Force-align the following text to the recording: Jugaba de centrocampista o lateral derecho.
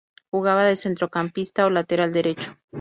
Jugaba 0.31 0.63
de 0.65 0.77
centrocampista 0.77 1.67
o 1.67 1.69
lateral 1.69 2.11
derecho. 2.11 2.57